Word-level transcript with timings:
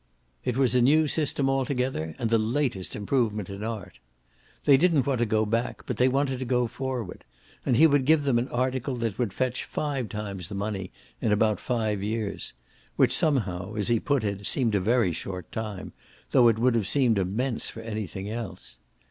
It 0.43 0.57
was 0.57 0.73
a 0.73 0.81
new 0.81 1.05
system 1.07 1.47
altogether 1.47 2.15
and 2.17 2.31
the 2.31 2.39
latest 2.39 2.95
improvement 2.95 3.51
in 3.51 3.63
art. 3.63 3.99
They 4.65 4.75
didn't 4.75 5.05
want 5.05 5.19
to 5.19 5.27
go 5.27 5.45
back, 5.45 5.85
they 5.85 6.07
wanted 6.07 6.39
to 6.39 6.43
go 6.45 6.65
forward, 6.65 7.23
and 7.67 7.77
he 7.77 7.85
would 7.85 8.05
give 8.05 8.23
them 8.23 8.39
an 8.39 8.47
article 8.47 8.95
that 8.95 9.19
would 9.19 9.31
fetch 9.31 9.63
five 9.63 10.09
times 10.09 10.49
the 10.49 10.55
money 10.55 10.89
in 11.21 11.31
about 11.31 11.59
five 11.59 12.01
years 12.01 12.53
which 12.95 13.13
somehow, 13.15 13.75
as 13.75 13.89
he 13.89 13.99
put 13.99 14.23
it, 14.23 14.47
seemed 14.47 14.73
a 14.73 14.79
very 14.79 15.11
short 15.11 15.51
time, 15.51 15.93
though 16.31 16.47
it 16.47 16.57
would 16.57 16.73
have 16.73 16.87
seemed 16.87 17.19
immense 17.19 17.69
for 17.69 17.81
anything 17.81 18.27
else. 18.27 18.79